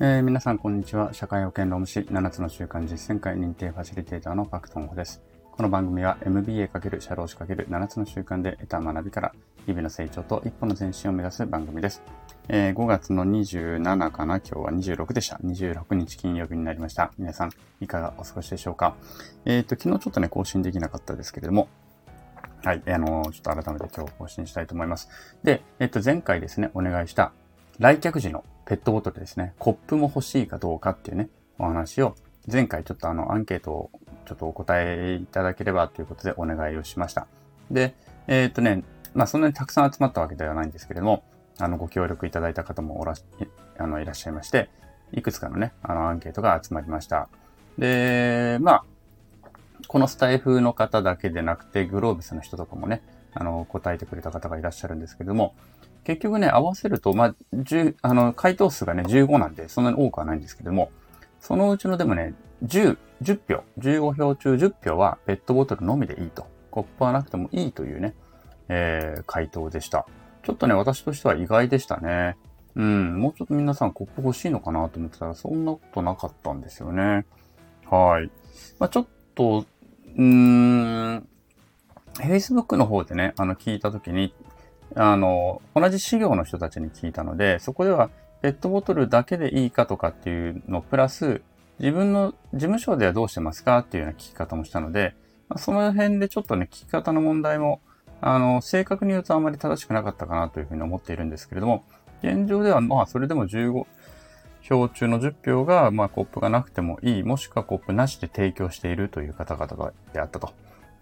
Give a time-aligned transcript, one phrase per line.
[0.00, 1.12] えー、皆さん、こんにちは。
[1.12, 5.20] 社会保険労務士7つの習慣実践会認定ファシリテーターのパクトンホです。
[5.50, 9.32] この番組は MBA× 社労士 ×7 つの習慣で得た学びから
[9.66, 12.00] 日々の成長と一歩の前進を目指す番組です。
[12.48, 15.36] えー、5月の27かな今日は26でした。
[15.38, 17.10] 26日金曜日になりました。
[17.18, 18.94] 皆さん、いかがお過ごしでしょうか？
[19.46, 21.66] えっ、ー、と、昨日ちょっとね、更新できなかったですけれども、
[22.62, 25.08] はい、あの、ちょっと改めて今日更新したいと思います。
[25.42, 27.32] で、えっ、と、前回ですね、お願いした
[27.80, 32.14] 来客時のペットボトルですね、コップも欲しいかどうかっていうね、お話を
[32.52, 33.90] 前回ちょっとあのアンケートを
[34.26, 37.26] ちょっとお答えいただければということでお願いをしました。
[37.70, 37.94] で、
[38.26, 41.24] えー、っとね、まあそんなにたくさん集まったわけではないんですけれども、
[41.58, 43.14] あのご協力いただいた方もおら
[43.78, 44.68] あのいらっしゃいまして、
[45.12, 47.30] いくつかのね、あのアンケートが集まりました。
[47.78, 48.84] で、まあ、
[49.86, 53.00] このスタイフの方だけでなくて、グローブスの人とかもね、
[53.32, 55.54] あの、答えてくれた方がいらっしゃるんですけれども、
[56.08, 60.90] 結局ね、合わせると、まあ、10、あの、回答数がね、15なんで、そんなに多くはないんですけども、
[61.38, 62.32] そのうちのでもね、
[62.64, 66.46] 10、10票、15票中10票はペットボトルのみでいいと。
[66.70, 68.14] コップはなくてもいいというね、
[68.70, 70.06] えー、回答でした。
[70.42, 72.38] ちょっとね、私としては意外でしたね。
[72.74, 77.26] うん、もうちょっと皆さんコップ欲しいのかなと思ってたら、そんなことなかったんですよね。
[77.90, 78.30] はい。
[78.78, 79.66] まあ、ちょっと、
[80.16, 81.28] うーん、
[82.14, 84.34] Facebook の方でね、あの、聞いたときに、
[84.98, 88.10] あの、同じ資料の人たちに聞いたので、そこでは
[88.42, 91.40] ペットボトルだけでいいかとかっていうのプラス、
[91.78, 93.78] 自分の事務所ではどうしてますか？
[93.78, 95.14] っていうような聞き方もしたので、
[95.48, 97.80] ま、その辺でちょっとね、聞き方の問題も、
[98.20, 101.84] あの、正確に言うとあまり正しくなかったかなというふうに思っているんですけれども、
[102.22, 103.86] 現状ではまあ、それでも15
[104.62, 110.52] 票中の10票が、まあ、コップがなくてもいい、もしくはコップなしで提供しているという方々であったと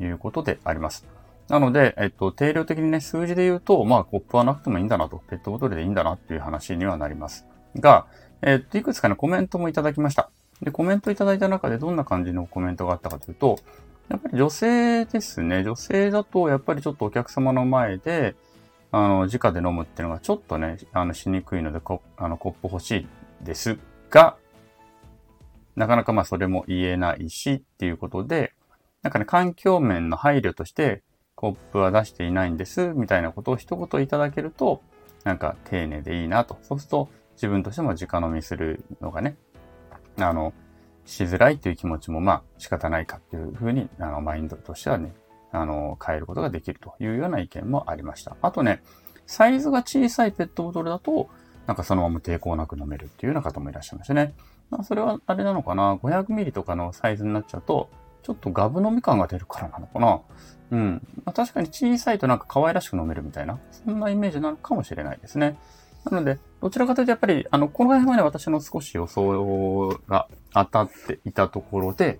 [0.00, 1.06] いうことであります。
[1.48, 7.46] なので、えっと、定量的にね、数字で言うと、まあ、コップはなくてもいいんだなと、ペットボトルでいいんだなっていう話にはなります。
[7.76, 8.06] が、
[8.42, 10.30] えっと、いくつかね、コメントもいただきました。
[10.62, 13.58] で、コメントいただいた中でどんな感じのコメントがあったかというと、
[14.08, 15.64] やっぱり女性ですね。
[15.64, 18.36] 女性だと、やっぱりちょっとお客様の前で、
[18.90, 23.08] あの、直で飲むっていうのがちょっとね、あの、しにくいので、コあのコップ欲しい
[23.42, 23.78] です
[24.10, 24.36] が、
[25.74, 28.52] なかなかまあそれも言えないしっていうことで、
[29.02, 31.02] なんかね、環境面の配慮として、
[31.44, 34.80] コップは出していないんです、みたいなことを一言いただけると、
[35.24, 36.56] なんか丁寧でいいなと。
[36.62, 39.36] そうすると自分としても直飲みするのがね、
[40.16, 40.54] あの、
[41.04, 45.12] しづらいという気持ちもまあ仕方ないかっていうふうに、あの、マインドとしてはね、
[45.52, 48.38] あの、変えることができるというような意見もありました。
[48.40, 48.82] あとね、
[49.26, 51.28] サイズが小さいペットボトルだと、
[51.66, 54.32] なんかそのまま抵抗なく飲めるっていうような方もいらっしゃいましたね。
[54.70, 57.90] まあ、それはあれなのかな ?500 ミリとかのサイズになっちゃうと、
[58.24, 60.20] ちょっとガブ飲み感が出るからなのかな？
[60.72, 61.06] うん。
[61.24, 65.58] まあ、確かに小さいとなんか可愛らしく飲めるみたいな、そんなイメージなのかもしれないですね。
[66.10, 72.18] なので、どちらかというとやっぱり、あの、この辺はね、私の少し予想が当たっていたところで、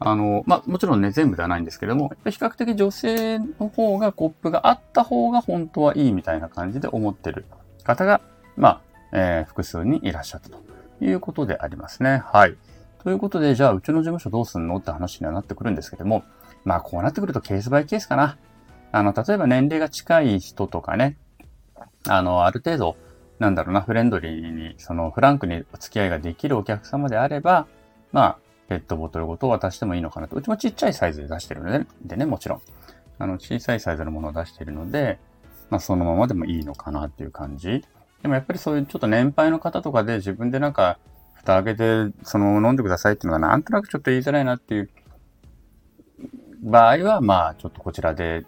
[0.00, 7.44] あの、まあ、もちろんね、全部ではないんですけれども、比較的女性の方がコップがあった方が本当はいいみたいな感じで思ってる
[7.82, 8.20] 方が、
[8.56, 8.80] まあ、
[9.12, 10.58] えー、複数にいらっしゃったと
[11.00, 12.22] いうことでありますね。
[12.24, 12.56] はい。
[13.08, 16.24] ということで、じゃあ、うちの事務所どうすんのって話にはなってくるんですけども、
[16.66, 18.36] まあ、こうなってくるとケースバイケースかな。
[18.92, 21.16] あの、例えば年齢が近い人とかね、
[22.06, 22.96] あの、ある程度、
[23.38, 27.66] なんだろうな、フレンドリーに、その、フランクにお付き合いができるお客様であれば、
[28.12, 30.36] まあ、ペットボトルごと渡してもいいのかなと。
[30.36, 32.60] うちもちっちゃいサイズで出してるので、でね、もちろん。
[33.18, 35.18] あの、小さいサイズのものを出しているので、
[35.70, 37.86] まあ、そのままでもいいのかなっていう感じ。
[38.20, 40.98] でもやっぱりそういうちょっと年配の方とかで自分でなんか、
[41.38, 44.90] 蓋開けて、その、飲んでくださいっていうのがなんとなくちょっと言いづらいなっていう
[46.62, 48.44] 場合は、まあ、ちょっとこちらで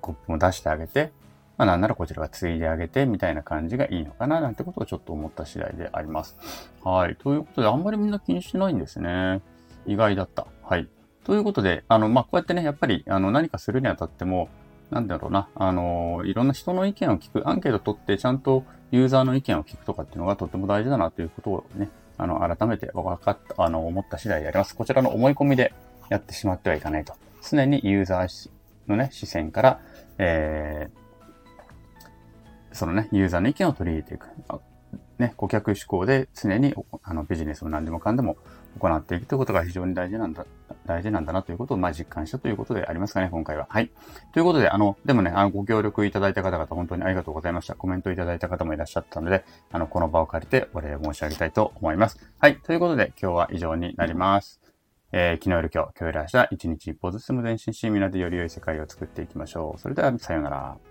[0.00, 1.12] コップも出してあげて、
[1.58, 6.36] まあ、なんならこちらがついであげて、みたいな感じがいいのかな、なんてことをちょっと思った次第であります。
[6.82, 7.16] はい。
[7.16, 9.42] ということで、あんまりみんな気にしてないんですね。
[9.86, 10.46] 意外だった。
[10.62, 10.88] はい。
[11.24, 14.48] ということで、あの、まあ、こうやってね、やっぱり、あの、何かするにあたっても、
[14.90, 21.90] なんだろうな、あの、いろんな人の意見を聞く、アンケート取って、ちゃんとユーザーの意見を聞くとかっていうのがとっても大事だなということをね、
[22.22, 24.76] あの、改めて分かった、あの、思った次第であります。
[24.76, 25.72] こちらの思い込みで
[26.10, 27.14] やってしまってはいかないと。
[27.48, 28.50] 常にユーザー
[28.86, 29.80] のね、視線から、
[30.18, 34.28] えー、そのね、ユーザーの意見を取り入れていく。
[35.20, 38.36] ね、顧客志向で常にあのビジネスを何でもかんでも
[38.78, 40.46] 行っていくということが非常に大事なんだ、
[40.86, 43.66] 大事なんだなということを、まあ、実感したということでありますかね、今回は。
[43.68, 43.90] はい。
[44.32, 47.74] ということで、あの、でもね、あの、ご協力いただいた方々、本当にありがとうございました。
[47.74, 52.18] コメントいただいた方もいらっしゃったので、あの、この場を借りてお礼申し上げたいと思います。
[52.38, 52.56] はい。
[52.56, 54.60] ということで、今日は以上になります。
[55.12, 59.80] えー、昨日より今日、今日より明日、一日一歩ずつでも前進し、皆でより良い世界を作っていきましょう。
[59.80, 60.89] それでは、さようなら。